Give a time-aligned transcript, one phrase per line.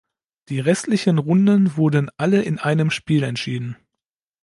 [0.49, 3.77] Die restlichen Runden wurden alle in einem Spiel entschieden.